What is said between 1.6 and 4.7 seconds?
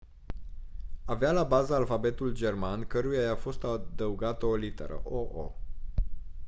alfabetul german căruia i-a fost adăugată o